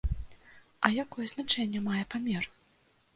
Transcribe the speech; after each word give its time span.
Якое 1.03 1.25
значэнне 1.33 1.79
мае 1.89 1.99
памер? 2.15 2.49